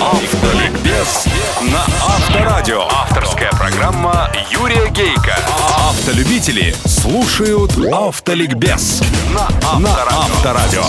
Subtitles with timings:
[0.00, 1.26] Автоликбез
[1.62, 2.82] на Авторадио.
[2.90, 5.36] Авторская программа Юрия Гейка.
[5.76, 9.02] Автолюбители слушают Автоликбез
[9.32, 10.82] на Авторадио.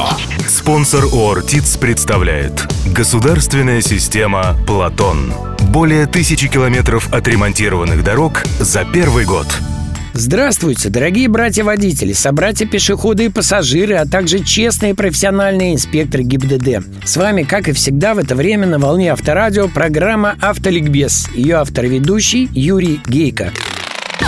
[0.47, 1.44] Спонсор ООР
[1.79, 5.33] представляет Государственная система «Платон».
[5.60, 9.46] Более тысячи километров отремонтированных дорог за первый год.
[10.20, 17.05] Здравствуйте, дорогие братья-водители, собратья-пешеходы и пассажиры, а также честные профессиональные инспекторы ГИБДД.
[17.05, 21.30] С вами, как и всегда, в это время на волне Авторадио программа «Автоликбез».
[21.34, 23.54] Ее автор и ведущий Юрий Гейко.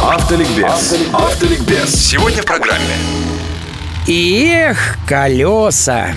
[0.02, 0.95] Автоликбез.
[1.12, 1.90] Автоликбез.
[1.94, 2.95] Сегодня в программе.
[4.08, 6.14] И эх, колеса!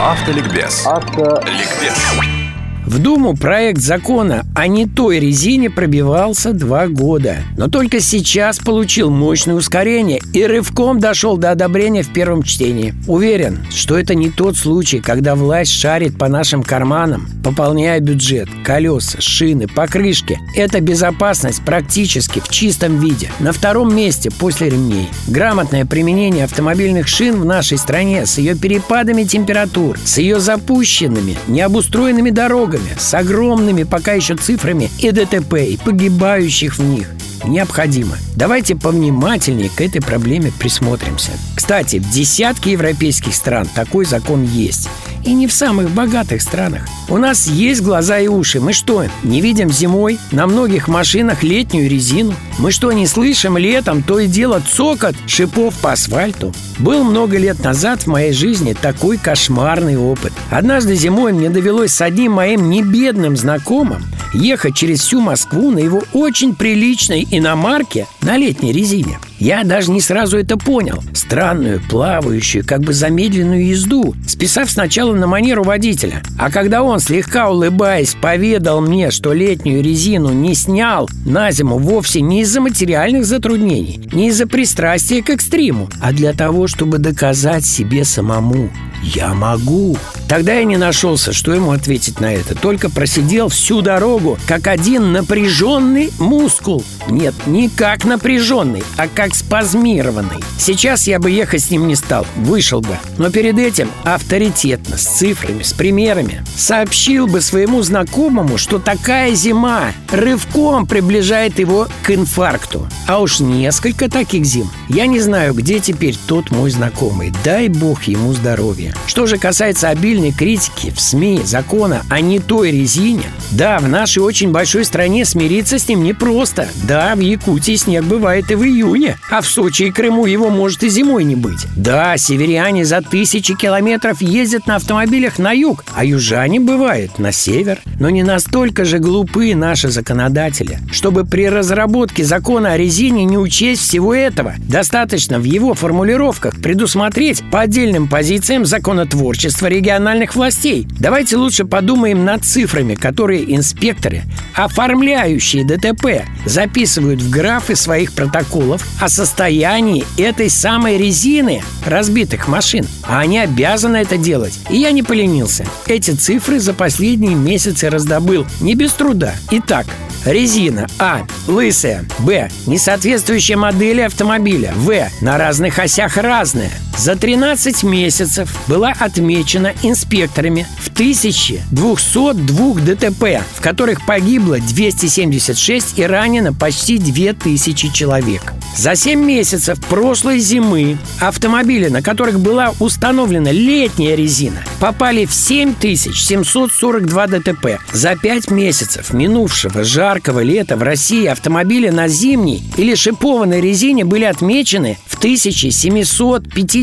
[0.00, 0.84] Автоликбез.
[0.84, 2.45] Ликбез.
[2.86, 7.38] В Думу проект закона о не той резине пробивался два года.
[7.56, 12.94] Но только сейчас получил мощное ускорение и рывком дошел до одобрения в первом чтении.
[13.08, 19.20] Уверен, что это не тот случай, когда власть шарит по нашим карманам, пополняя бюджет, колеса,
[19.20, 20.38] шины, покрышки.
[20.54, 23.30] Это безопасность практически в чистом виде.
[23.40, 25.08] На втором месте после ремней.
[25.26, 32.30] Грамотное применение автомобильных шин в нашей стране с ее перепадами температур, с ее запущенными, необустроенными
[32.30, 37.08] дорогами, с огромными пока еще цифрами и ДТП, и погибающих в них
[37.44, 38.16] необходимо.
[38.34, 41.32] Давайте повнимательнее к этой проблеме присмотримся.
[41.54, 44.88] Кстати, в десятке европейских стран такой закон есть.
[45.26, 46.86] И не в самых богатых странах.
[47.08, 48.60] У нас есть глаза и уши.
[48.60, 52.32] Мы что, не видим зимой на многих машинах летнюю резину?
[52.58, 56.54] Мы что, не слышим летом то и дело цокот шипов по асфальту?
[56.78, 60.32] Был много лет назад в моей жизни такой кошмарный опыт.
[60.48, 66.04] Однажды зимой мне довелось с одним моим небедным знакомым ехать через всю Москву на его
[66.12, 69.18] очень приличной иномарке на летней резине.
[69.38, 71.02] Я даже не сразу это понял.
[71.12, 76.22] Странную, плавающую, как бы замедленную езду, списав сначала на манеру водителя.
[76.38, 82.20] А когда он, слегка улыбаясь, поведал мне, что летнюю резину не снял на зиму вовсе
[82.20, 88.04] не из-за материальных затруднений, не из-за пристрастия к экстриму, а для того, чтобы доказать себе
[88.04, 88.70] самому
[89.02, 89.96] «Я могу».
[90.28, 92.56] Тогда я не нашелся, что ему ответить на это.
[92.56, 96.84] Только просидел всю дорогу, как один напряженный мускул.
[97.08, 100.42] Нет, не как напряженный, а как спазмированный.
[100.58, 102.98] Сейчас я бы ехать с ним не стал, вышел бы.
[103.18, 109.92] Но перед этим авторитетно, с цифрами, с примерами, сообщил бы своему знакомому, что такая зима
[110.10, 112.88] рывком приближает его к инфаркту.
[113.06, 114.68] А уж несколько таких зим.
[114.88, 117.32] Я не знаю, где теперь тот мой знакомый.
[117.44, 118.95] Дай бог ему здоровья.
[119.06, 124.18] Что же касается обильной критики в СМИ закона о не той резине, да, в нашей
[124.18, 126.68] очень большой стране смириться с ним непросто.
[126.84, 130.82] Да, в Якутии снег бывает и в июне, а в Сочи и Крыму его может
[130.82, 131.66] и зимой не быть.
[131.76, 137.78] Да, северяне за тысячи километров ездят на автомобилях на юг, а южане, бывает, на север.
[137.98, 143.82] Но не настолько же глупы наши законодатели, чтобы при разработке закона о резине не учесть
[143.82, 144.54] всего этого.
[144.58, 150.86] Достаточно в его формулировках предусмотреть по отдельным позициям законотворчества региональных властей.
[150.98, 154.22] Давайте лучше подумаем над цифрами, которые инспекторы,
[154.54, 162.86] оформляющие ДТП, записывают в графы своих протоколов о состоянии этой самой резины разбитых машин.
[163.02, 164.58] А они обязаны это делать.
[164.70, 165.66] И я не поленился.
[165.86, 169.34] Эти цифры за последние месяцы раздобыл не без труда.
[169.50, 169.86] Итак,
[170.26, 171.24] Резина А.
[171.46, 172.50] Лысая Б.
[172.66, 175.08] Несоответствующая модели автомобиля В.
[175.20, 184.06] На разных осях разная За 13 месяцев была отмечена инспекторами в 1202 ДТП В которых
[184.06, 188.54] погибло 276 и ранено почти 2000 человек.
[188.76, 197.26] За 7 месяцев прошлой зимы автомобили, на которых была установлена летняя резина Попали в 7742
[197.26, 197.78] ДТП.
[197.92, 204.24] За 5 месяцев минувшего жаркого лета в России автомобили на зимней или шипованной резине были
[204.24, 205.18] отмечены в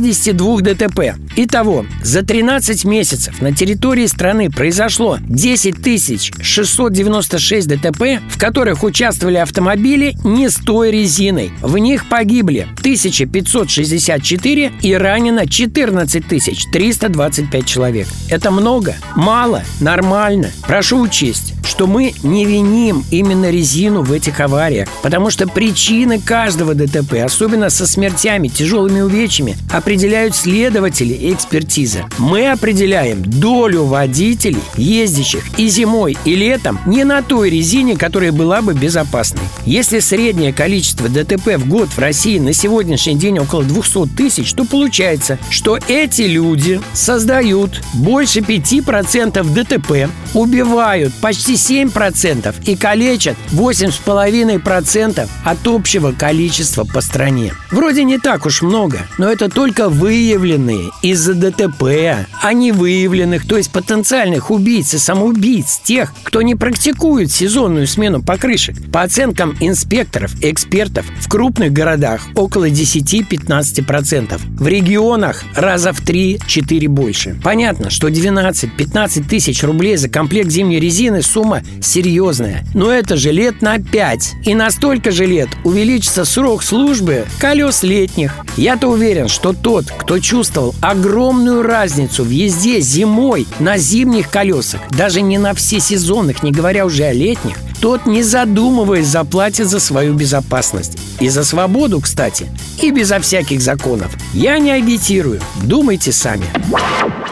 [0.04, 1.16] 1752 ДТП.
[1.38, 10.18] Итого, за 13 месяцев на территории страны произошло 10 696 ДТП, в которых участвовали автомобили
[10.26, 11.54] не с той резиной.
[11.62, 16.24] В них погибли 1564 и ранено 14
[16.72, 18.08] 325 человек.
[18.30, 18.96] Это много?
[19.16, 19.64] Мало?
[19.80, 20.52] Нормально?
[20.68, 26.74] Прошу учесть, что мы не виним именно резину в этих авариях, потому что причины каждого
[26.74, 32.06] ДТП, особенно со смертями, тяжелыми увечьями, определяют следователи и экспертиза.
[32.18, 38.62] Мы определяем долю водителей, ездящих и зимой, и летом не на той резине, которая была
[38.62, 39.44] бы безопасной.
[39.66, 44.66] Если среднее количество ДТП в год в России на сегодняшний день около 200 тысяч, то
[44.66, 55.68] получается, что эти люди создают больше 5% ДТП, убивают почти 7% и калечат 8,5% от
[55.68, 57.54] общего количества по стране.
[57.72, 63.58] Вроде не так уж много, но это только выявленные из-за ДТП, а не выявленных, то
[63.58, 68.76] есть потенциальных убийц и самоубийц, тех, кто не практикует сезонную смену покрышек.
[68.92, 76.88] По оценкам инспекторов и экспертов, в крупных городах около 10-15%, в регионах раза в 3-4
[76.88, 77.40] больше.
[77.44, 82.66] Понятно, что 12-15 тысяч рублей за комплект зимней резины сумма серьезная.
[82.74, 84.34] Но это же лет на 5.
[84.46, 88.34] И на столько же лет увеличится срок службы колес летних.
[88.56, 95.22] Я-то уверен, что тот, кто чувствовал огромную разницу в езде зимой на зимних колесах, даже
[95.22, 100.98] не на всесезонных, не говоря уже о летних, тот, не задумываясь, заплатит за свою безопасность.
[101.20, 102.48] И за свободу, кстати.
[102.82, 104.14] И безо всяких законов.
[104.34, 105.42] Я не агитирую.
[105.64, 106.46] Думайте сами.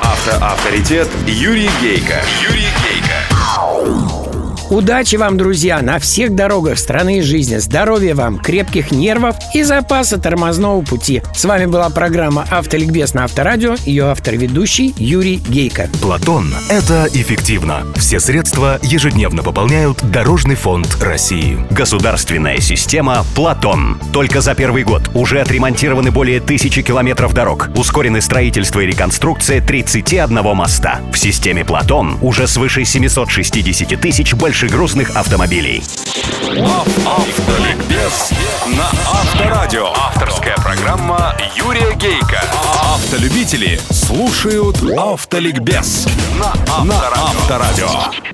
[0.02, 2.22] Автоавторитет Юрий Гейко.
[2.44, 2.91] Юрий Гейко.
[4.72, 7.58] Удачи вам, друзья, на всех дорогах страны и жизни.
[7.58, 11.22] Здоровья вам, крепких нервов и запаса тормозного пути.
[11.36, 13.76] С вами была программа «Автоликбез» на Авторадио.
[13.86, 15.90] Ее автор-ведущий Юрий Гейко.
[16.02, 17.84] Платон– это эффективно.
[17.98, 21.58] Все средства ежедневно пополняют Дорожный фонд России.
[21.72, 24.00] Государственная система «Платон».
[24.14, 27.68] Только за первый год уже отремонтированы более тысячи километров дорог.
[27.76, 31.02] Ускорены строительство и реконструкция 31 моста.
[31.12, 35.84] В системе «Платон» уже свыше 760 тысяч больших грузных автомобилей.
[37.06, 38.32] Автоликбез
[38.68, 39.88] на Авторадио.
[39.96, 42.42] Авторская программа Юрия Гейка.
[42.84, 46.08] Автолюбители слушают Автоликбез
[46.40, 48.31] на Авторадио.